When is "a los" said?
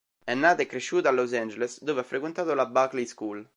1.09-1.31